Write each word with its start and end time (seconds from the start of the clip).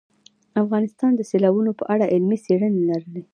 افغانستان 0.63 1.11
د 1.15 1.21
سیلابونه 1.31 1.71
په 1.79 1.83
اړه 1.93 2.05
علمي 2.13 2.37
څېړنې 2.45 2.81
لري. 2.89 3.21